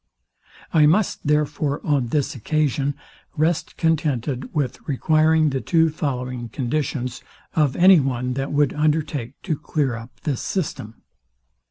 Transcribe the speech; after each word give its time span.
I 0.73 0.87
must, 0.87 1.27
therefore, 1.27 1.79
on 1.85 2.07
this 2.07 2.33
occasion, 2.33 2.95
rest 3.37 3.77
contented 3.77 4.51
with 4.51 4.79
requiring 4.87 5.51
the 5.51 5.61
two 5.61 5.91
following 5.91 6.49
conditions 6.49 7.21
of 7.53 7.75
any 7.75 7.99
one 7.99 8.33
that 8.33 8.51
would 8.51 8.73
undertake 8.73 9.39
to 9.43 9.55
clear 9.55 9.95
up 9.95 10.19
this 10.21 10.41
system. 10.41 11.03